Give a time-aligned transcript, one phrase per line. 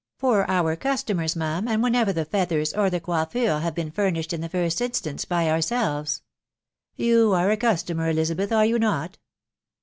[0.17, 2.25] "For our customers, ma'am, and whenever the.
[2.25, 6.23] feathers or the coiffure hare been furnished in the first instance* by ourselves.""
[6.95, 9.19] You are a customer, Elizabeth, axe you not